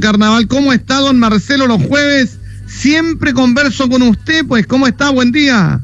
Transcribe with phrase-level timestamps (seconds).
[0.00, 0.46] Carnaval.
[0.48, 2.38] ¿Cómo está, don Marcelo, los jueves?
[2.66, 5.10] Siempre converso con usted, pues, ¿cómo está?
[5.10, 5.80] Buen día.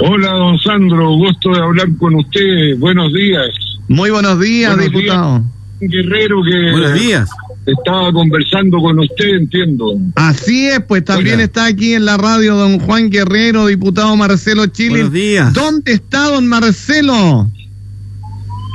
[0.00, 2.76] Hola, don Sandro, gusto de hablar con usted.
[2.78, 3.46] Buenos días.
[3.88, 5.44] Muy buenos días, Buenos diputado.
[5.80, 7.28] Guerrero que Buenos días.
[7.66, 9.94] estaba conversando con usted, entiendo.
[10.16, 11.44] Así es, pues también Hola.
[11.44, 14.90] está aquí en la radio don Juan Guerrero, diputado Marcelo Chile.
[14.90, 15.52] Buenos días.
[15.52, 17.50] ¿Dónde está don Marcelo?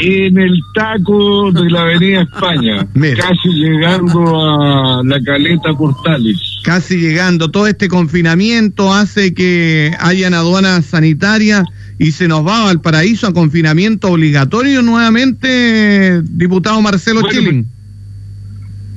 [0.01, 3.23] En el taco de la Avenida España, Mira.
[3.27, 6.59] casi llegando a la caleta Portales.
[6.63, 7.49] Casi llegando.
[7.51, 11.65] Todo este confinamiento hace que hayan aduanas sanitarias
[11.97, 17.67] y se nos va al paraíso a confinamiento obligatorio nuevamente, diputado Marcelo Bueno, Chilling.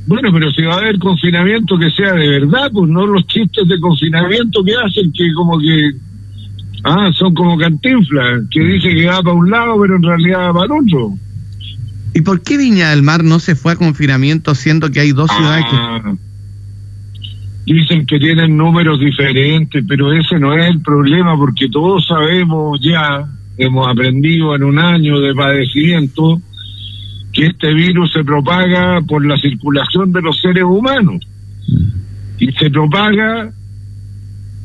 [0.06, 3.66] Bueno, pero si va a haber confinamiento que sea de verdad, pues no los chistes
[3.68, 5.92] de confinamiento que hacen, que como que.
[6.84, 10.52] Ah, son como cantinflas, que dice que va para un lado, pero en realidad va
[10.54, 11.18] para el otro.
[12.14, 15.30] ¿Y por qué Viña del Mar no se fue a confinamiento siendo que hay dos
[15.30, 15.76] ciudades que...
[15.76, 16.14] Ah,
[17.64, 23.28] dicen que tienen números diferentes, pero ese no es el problema, porque todos sabemos ya,
[23.56, 26.40] hemos aprendido en un año de padecimiento,
[27.32, 31.26] que este virus se propaga por la circulación de los seres humanos.
[32.38, 33.52] Y se propaga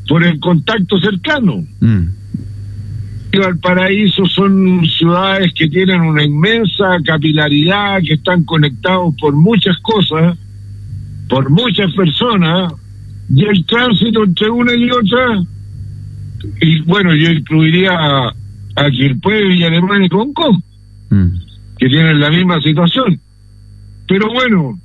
[0.08, 1.64] por el contacto cercano.
[1.80, 2.04] Mm.
[3.30, 10.36] Y Valparaíso son ciudades que tienen una inmensa capilaridad, que están conectados por muchas cosas,
[11.28, 12.72] por muchas personas,
[13.28, 15.44] y el tránsito entre una y otra,
[16.62, 18.34] y bueno, yo incluiría a,
[18.76, 20.62] a Quilpué, Villa Alemana y Concón,
[21.10, 21.28] Mm.
[21.78, 23.18] que tienen la misma situación.
[24.06, 24.78] Pero bueno,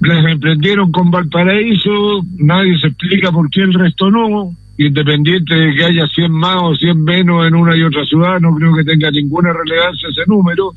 [0.00, 5.84] las emprendieron con Valparaíso, nadie se explica por qué el resto no, independiente de que
[5.84, 9.10] haya 100 más o 100 menos en una y otra ciudad, no creo que tenga
[9.10, 10.72] ninguna relevancia ese número.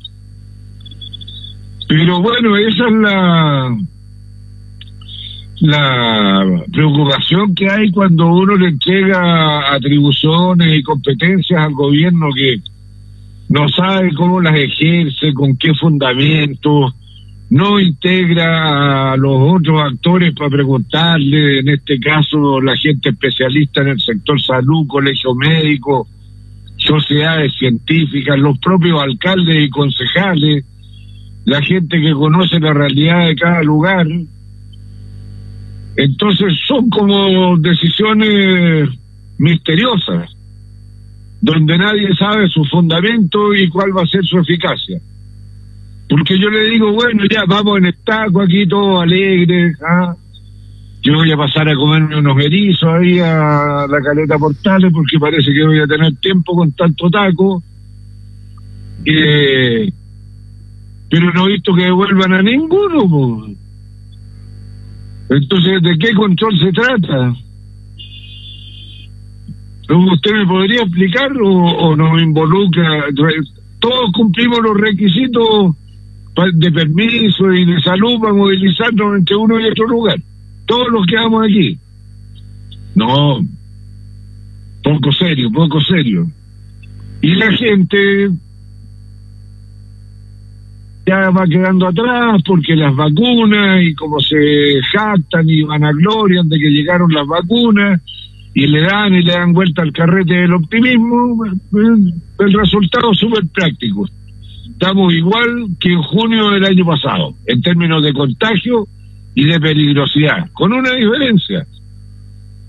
[1.88, 3.76] Pero bueno, esa es la
[5.60, 12.60] la preocupación que hay cuando uno le entrega atribuciones y competencias al gobierno que
[13.48, 16.94] no sabe cómo las ejerce, con qué fundamento,
[17.54, 23.90] no integra a los otros actores para preguntarle, en este caso la gente especialista en
[23.90, 26.08] el sector salud, colegio médico,
[26.78, 30.64] sociedades científicas, los propios alcaldes y concejales,
[31.44, 34.08] la gente que conoce la realidad de cada lugar.
[35.96, 38.88] Entonces son como decisiones
[39.38, 40.28] misteriosas
[41.40, 45.00] donde nadie sabe su fundamento y cuál va a ser su eficacia.
[46.08, 50.14] Porque yo le digo, bueno, ya vamos en el taco aquí todos alegres, ¿ah?
[51.04, 55.52] yo voy a pasar a comerme unos erizos ahí a la caleta Portales porque parece
[55.52, 57.62] que voy a tener tiempo con tanto taco.
[59.04, 59.92] Eh,
[61.10, 63.54] pero no he visto que devuelvan a ninguno.
[65.28, 67.34] Entonces, ¿de qué control se trata?
[69.90, 73.04] ¿Usted me podría explicar o, nos involucra?
[73.78, 75.76] Todos cumplimos los requisitos
[76.54, 80.18] de permiso y de salud para movilizarnos entre uno y otro lugar.
[80.66, 81.78] Todos los que vamos aquí.
[82.94, 83.40] No,
[84.82, 86.26] poco serio, poco serio.
[87.20, 88.30] Y la gente
[91.06, 96.70] ya va quedando atrás porque las vacunas y como se jactan y vanaglorian de que
[96.70, 98.00] llegaron las vacunas
[98.54, 101.44] y le dan y le dan vuelta al carrete del optimismo,
[101.74, 104.08] el resultado es súper práctico.
[104.74, 108.86] Estamos igual que en junio del año pasado, en términos de contagio
[109.34, 111.64] y de peligrosidad, con una diferencia,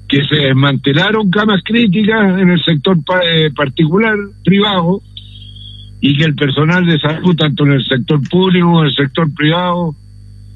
[0.07, 5.01] que se desmantelaron camas críticas en el sector eh, particular, privado,
[5.99, 9.33] y que el personal de salud, tanto en el sector público como en el sector
[9.33, 9.95] privado,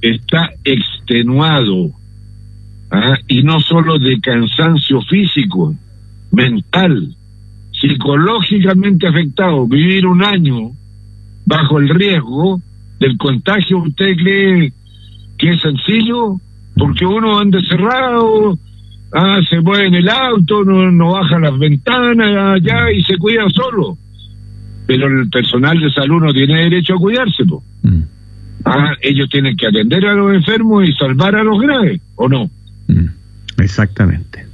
[0.02, 1.90] está extenuado.
[2.92, 3.18] ¿ah?
[3.28, 5.74] Y no solo de cansancio físico,
[6.32, 7.16] mental,
[7.72, 9.68] psicológicamente afectado.
[9.68, 10.74] Vivir un año
[11.50, 12.62] bajo el riesgo
[13.00, 14.72] del contagio, ¿usted cree
[15.38, 16.40] que es sencillo?
[16.78, 18.58] Porque uno anda cerrado,
[19.14, 23.50] ah, se mueve en el auto, no, no baja las ventanas allá y se cuida
[23.50, 23.98] solo
[24.90, 27.46] pero el personal de salud no tiene derecho a cuidarse.
[27.46, 27.64] po.
[27.84, 28.02] Mm.
[28.66, 32.50] Ah, ellos tienen que atender a los enfermos y salvar a los graves, ¿o no?
[32.88, 33.06] Mm,
[33.60, 34.48] Exactamente.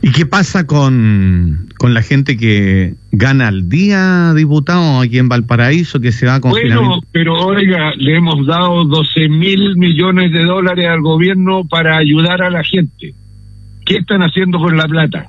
[0.00, 6.00] ¿Y qué pasa con, con la gente que gana al día, diputado, aquí en Valparaíso,
[6.00, 10.88] que se va a Bueno, pero oiga, le hemos dado 12 mil millones de dólares
[10.88, 13.14] al gobierno para ayudar a la gente.
[13.84, 15.28] ¿Qué están haciendo con la plata?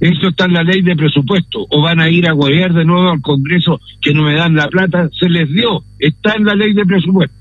[0.00, 1.66] Eso está en la ley de presupuesto.
[1.70, 4.68] O van a ir a gobiernar de nuevo al Congreso que no me dan la
[4.68, 5.08] plata.
[5.18, 5.84] Se les dio.
[5.98, 7.35] Está en la ley de presupuesto.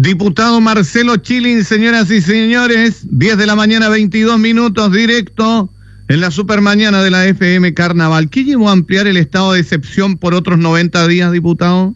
[0.00, 5.70] Diputado Marcelo Chilin, señoras y señores, 10 de la mañana, 22 minutos, directo
[6.08, 8.30] en la supermañana de la FM Carnaval.
[8.30, 11.94] ¿Qué llevó a ampliar el estado de excepción por otros 90 días, diputado?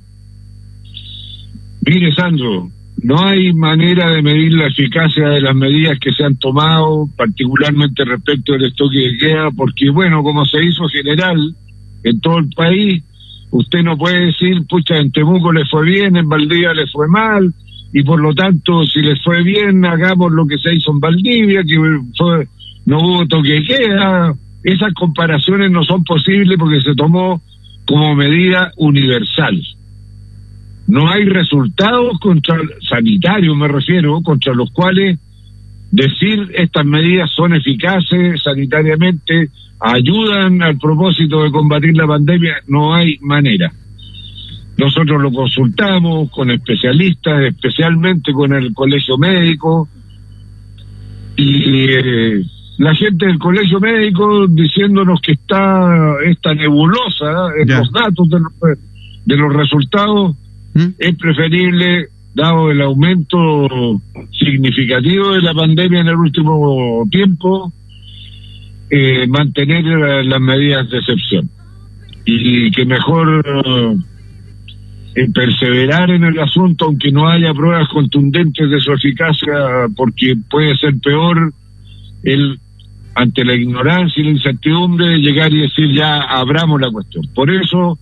[1.86, 2.72] Mire, Sandro,
[3.04, 8.04] no hay manera de medir la eficacia de las medidas que se han tomado, particularmente
[8.04, 11.54] respecto del estoque de queda, porque, bueno, como se hizo general
[12.02, 13.00] en todo el país,
[13.52, 17.54] usted no puede decir, pucha, en Temuco le fue bien, en Valdivia le fue mal,
[17.92, 21.62] y por lo tanto, si les fue bien, hagamos lo que se hizo en Valdivia,
[21.62, 21.76] que
[22.16, 22.48] fue,
[22.86, 24.34] no hubo toque queda.
[24.64, 27.42] Esas comparaciones no son posibles porque se tomó
[27.84, 29.60] como medida universal
[30.92, 32.58] no hay resultados contra
[32.88, 35.18] sanitarios, me refiero, contra los cuales
[35.90, 39.48] decir estas medidas son eficaces sanitariamente,
[39.80, 43.72] ayudan al propósito de combatir la pandemia, no hay manera.
[44.82, 49.88] Nosotros lo consultamos con especialistas, especialmente con el colegio médico,
[51.36, 52.42] y eh,
[52.78, 58.38] la gente del colegio médico diciéndonos que está esta nebulosa en los datos de
[59.24, 60.34] de los resultados
[60.74, 60.86] ¿Mm?
[60.98, 64.00] es preferible, dado el aumento
[64.32, 67.72] significativo de la pandemia en el último tiempo,
[68.90, 69.84] eh, mantener
[70.24, 71.50] las medidas de excepción.
[72.24, 73.96] Y que mejor eh,
[75.34, 80.98] perseverar en el asunto, aunque no haya pruebas contundentes de su eficacia, porque puede ser
[81.00, 81.52] peor
[82.22, 82.58] el
[83.14, 87.24] ante la ignorancia y la incertidumbre llegar y decir ya abramos la cuestión.
[87.34, 87.98] Por eso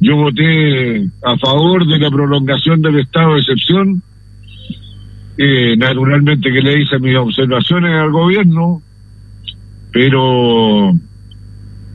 [0.00, 4.02] yo voté a favor de la prolongación del estado de excepción.
[5.36, 8.80] Eh, naturalmente que le hice mis observaciones al gobierno,
[9.92, 10.92] pero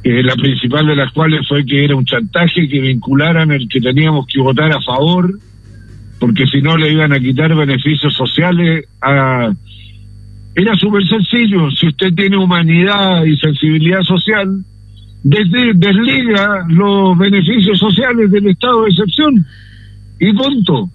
[0.04, 3.82] eh, la principal de las cuales fue que era un chantaje que vincularan el que
[3.82, 5.38] teníamos que votar a favor,
[6.20, 9.54] porque si no le iban a quitar beneficios sociales a...
[10.56, 14.64] Era súper sencillo, si usted tiene humanidad y sensibilidad social,
[15.24, 19.46] desliga los beneficios sociales del estado de excepción
[20.20, 20.90] y punto.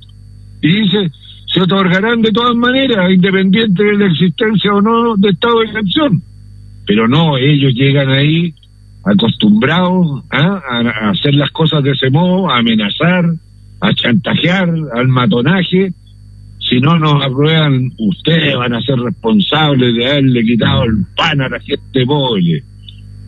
[0.60, 1.10] Y dice,
[1.46, 6.22] se otorgarán de todas maneras, independiente de la existencia o no de estado de excepción.
[6.86, 8.54] Pero no, ellos llegan ahí
[9.04, 10.62] acostumbrados ¿ah?
[10.68, 13.34] a, hacer las cosas de ese modo, a amenazar,
[13.80, 15.92] a chantajear, al matonaje.
[16.58, 21.48] Si no nos aprueban, ustedes van a ser responsables de haberle quitado el pan a
[21.48, 22.64] la gente pobre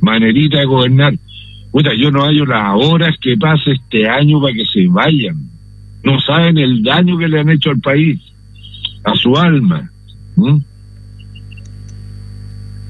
[0.00, 1.14] manerita de gobernar.
[1.70, 5.36] Puta, yo no hallo las horas que pase este año para que se vayan.
[6.02, 8.20] No saben el daño que le han hecho al país,
[9.04, 9.90] a su alma.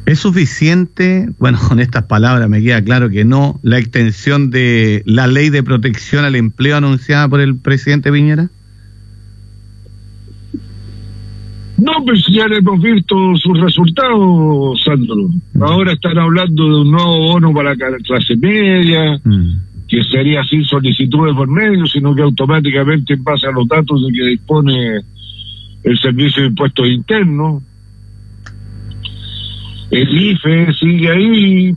[0.06, 5.26] ¿Es suficiente, bueno, con estas palabras me queda claro que no, la extensión de la
[5.26, 8.48] ley de protección al empleo anunciada por el presidente Piñera?
[11.78, 15.28] No, pues ya le hemos visto sus resultados, Sandro.
[15.60, 19.86] Ahora están hablando de un nuevo bono para la clase media, mm.
[19.88, 24.12] que sería sin solicitudes por medio, sino que automáticamente en base a los datos de
[24.12, 25.00] que dispone
[25.82, 27.62] el Servicio de Impuestos Internos.
[29.90, 31.74] El IFE sigue ahí,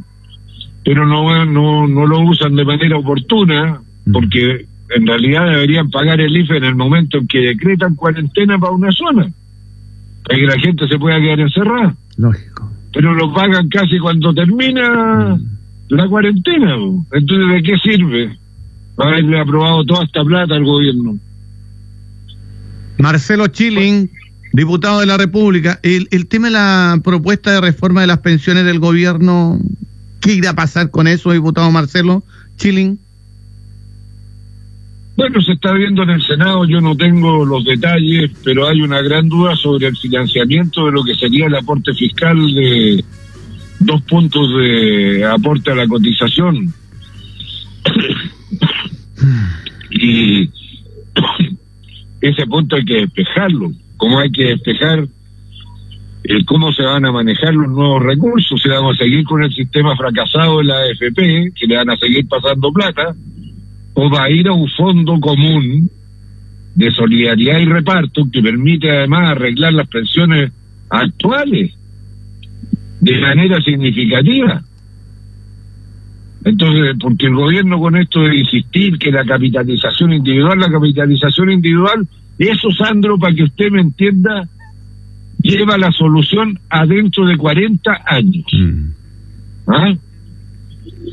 [0.84, 4.66] pero no, no, no lo usan de manera oportuna, porque
[4.96, 8.92] en realidad deberían pagar el IFE en el momento en que decretan cuarentena para una
[8.92, 9.32] zona
[10.30, 11.96] para que la gente se pueda quedar encerrada.
[12.18, 12.72] Lógico.
[12.94, 15.48] Pero lo pagan casi cuando termina mm.
[15.90, 16.76] la cuarentena.
[17.12, 18.38] Entonces, ¿de qué sirve
[18.98, 21.18] haberle aprobado toda esta plata al gobierno?
[23.00, 24.10] Marcelo Chilling,
[24.54, 28.66] diputado de la República, el, el tema de la propuesta de reforma de las pensiones
[28.66, 29.60] del gobierno,
[30.22, 32.24] ¿qué irá a pasar con eso, diputado Marcelo
[32.58, 33.00] Chilling?
[35.20, 39.02] Bueno, se está viendo en el Senado, yo no tengo los detalles, pero hay una
[39.02, 43.04] gran duda sobre el financiamiento de lo que sería el aporte fiscal de
[43.80, 46.74] dos puntos de aporte a la cotización.
[49.92, 50.44] y
[52.22, 55.08] ese punto hay que despejarlo, como hay que despejar
[56.24, 59.54] el cómo se van a manejar los nuevos recursos, si vamos a seguir con el
[59.54, 63.14] sistema fracasado de la AFP, que le van a seguir pasando plata,
[63.94, 65.90] o va a ir a un fondo común
[66.76, 70.52] de solidaridad y reparto que permite además arreglar las pensiones
[70.90, 71.74] actuales
[73.02, 74.62] de manera significativa.
[76.46, 82.08] Entonces, porque el gobierno con esto de insistir que la capitalización individual, la capitalización individual,
[82.48, 84.48] eso, Sandro, para que usted me entienda,
[85.42, 88.46] lleva la solución adentro de 40 años.
[88.54, 88.84] Mm.
[89.68, 89.94] ¿Ah?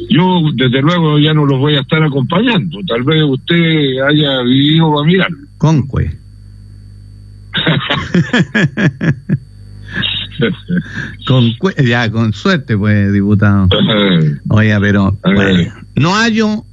[0.08, 2.78] Yo, desde luego, ya no los voy a estar acompañando.
[2.86, 5.30] Tal vez usted haya vivido para mirar.
[5.58, 6.16] Concue.
[11.26, 11.52] con
[11.84, 13.68] ya, con suerte, pues, diputado.
[14.48, 15.34] Oiga, pero ver.
[15.34, 16.64] bueno, no hallo,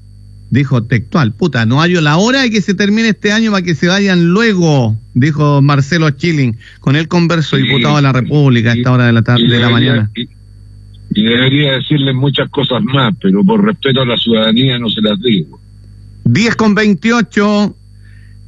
[0.54, 3.74] dijo textual, puta, no hallo la hora de que se termine este año para que
[3.74, 6.58] se vayan luego, dijo Marcelo Chilling.
[6.80, 9.70] Con él converso, diputado de la República, a esta hora de la tarde, de la
[9.70, 10.12] mañana.
[10.16, 10.30] Y,
[11.16, 15.20] y debería decirle muchas cosas más, pero por respeto a la ciudadanía no se las
[15.20, 15.60] digo.
[16.26, 17.76] 10 con 28.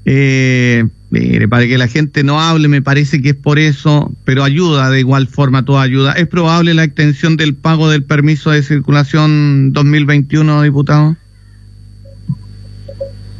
[0.05, 4.43] Eh, mire, para que la gente no hable, me parece que es por eso, pero
[4.43, 6.11] ayuda de igual forma, toda ayuda.
[6.11, 11.17] ¿Es probable la extensión del pago del permiso de circulación 2021, diputado?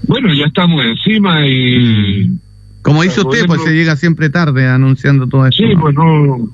[0.08, 2.32] Bueno, ya estamos encima y...
[2.82, 5.64] Como dice usted, pues se llega siempre tarde anunciando todo esto.
[5.64, 5.82] Sí, ¿no?
[5.82, 6.50] pues no...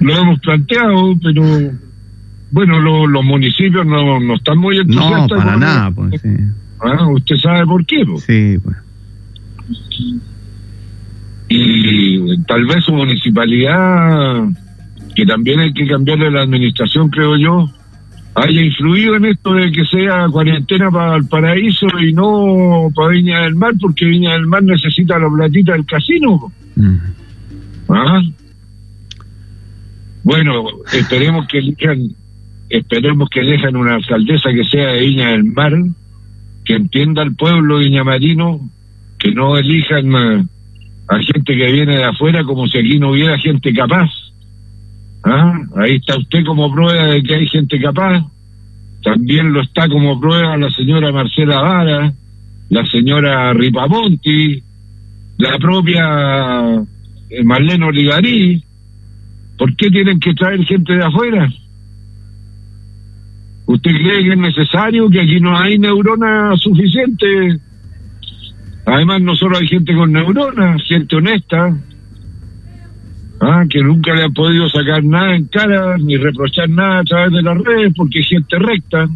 [0.00, 1.42] Lo hemos planteado, pero...
[2.52, 5.38] Bueno, lo- los municipios no, no están muy no, entusiastas.
[5.38, 6.28] para con- nada, pues sí.
[6.80, 8.24] Ah, usted sabe por qué, pues.
[8.24, 8.76] Sí, pues.
[11.48, 14.48] y tal vez su municipalidad,
[15.14, 17.68] que también hay que cambiarle la administración, creo yo,
[18.34, 23.40] haya influido en esto de que sea cuarentena para el paraíso y no para Viña
[23.40, 26.52] del Mar, porque Viña del Mar necesita la platita del casino.
[26.76, 26.96] Mm.
[27.88, 28.22] ¿Ah?
[30.22, 32.14] Bueno, esperemos que elijan,
[32.68, 35.72] esperemos que elijan una alcaldesa que sea de Viña del Mar,
[36.64, 38.60] que entienda al pueblo viñamarino,
[39.18, 40.44] que no elijan a,
[41.08, 44.10] a gente que viene de afuera como si aquí no hubiera gente capaz.
[45.22, 45.60] ¿Ah?
[45.76, 48.24] Ahí está usted como prueba de que hay gente capaz.
[49.02, 52.12] También lo está como prueba la señora Marcela Vara,
[52.68, 54.62] la señora Ripamonti,
[55.38, 56.84] la propia
[57.30, 58.62] eh, Marlene Olivarí.
[59.56, 61.50] ¿Por qué tienen que traer gente de afuera?
[63.66, 67.60] ¿Usted cree que es necesario que aquí no hay neuronas suficientes?
[68.86, 71.76] Además, no solo hay gente con neuronas, gente honesta,
[73.40, 73.64] ¿ah?
[73.68, 77.42] que nunca le han podido sacar nada en cara ni reprochar nada a través de
[77.42, 79.08] las redes porque es gente recta.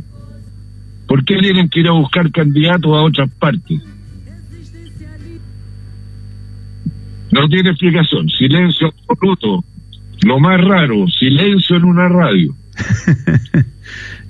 [1.06, 3.80] ¿Por qué tienen que ir a buscar candidatos a otras partes?
[7.30, 8.28] No tiene explicación.
[8.30, 9.64] Silencio absoluto.
[10.22, 12.54] Lo más raro, silencio en una radio.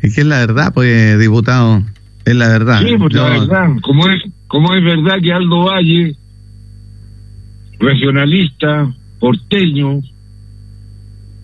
[0.02, 1.82] Es que es la verdad, pues, diputado.
[2.26, 2.82] Es la verdad.
[2.82, 6.14] Sí, pues la verdad, como es, como es verdad que Aldo Valle,
[7.78, 10.00] regionalista, porteño,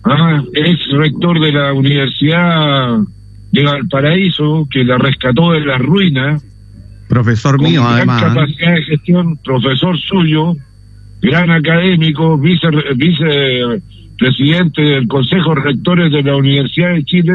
[0.03, 2.99] ah, ex rector de la Universidad
[3.51, 6.45] de Valparaíso, que la rescató de las ruinas,
[7.07, 8.21] Profesor con mío, gran además.
[8.21, 8.25] ¿eh?
[8.27, 10.55] capacidad de gestión, profesor suyo,
[11.21, 17.33] gran académico, vice, vicepresidente del Consejo de Rectores de la Universidad de Chile,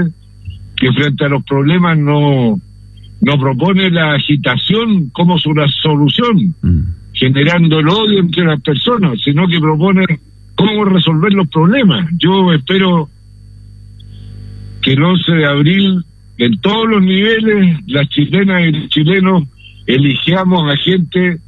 [0.77, 2.59] que frente a los problemas no,
[3.21, 6.81] no propone la agitación como su la solución, Mm.
[7.17, 10.05] Generando el odio entre las personas, sino que propone
[10.55, 12.09] cómo resolver los problemas.
[12.19, 13.09] Yo espero
[14.83, 16.05] que el 11 de abril,
[16.39, 19.45] en todos los niveles, las chilenas y los chilenos
[19.87, 21.39] elijamos a gente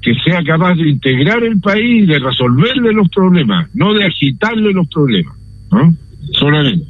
[0.00, 4.72] que sea capaz de integrar el país y de resolverle los problemas, no de agitarle
[4.72, 5.36] los problemas.
[5.70, 5.94] ¿no?
[6.32, 6.86] Solamente.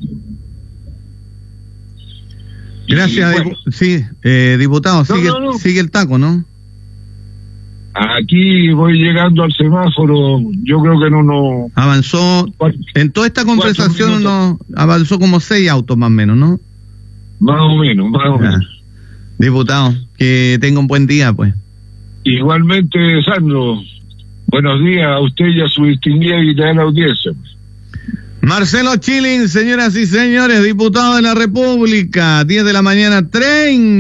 [2.88, 5.52] Gracias, bueno, sí, eh, diputado, No, sigue, no, no.
[5.54, 6.44] sigue el taco, ¿no?
[7.94, 12.46] Aquí voy llegando al semáforo, yo creo que no, no, Avanzó,
[12.94, 16.58] en toda esta conversación uno avanzó como seis autos más o menos, ¿no?
[17.40, 18.50] más o menos, más o Ya.
[18.50, 18.82] menos.
[19.38, 21.52] Diputado, que tenga un buen día, pues.
[22.24, 23.78] Igualmente, Sandro,
[24.46, 27.32] buenos días a usted y a su distinguida y gran audiencia.
[28.40, 33.92] Marcelo Chilling, señoras y señores, diputado de la República, 10 de la mañana, 30.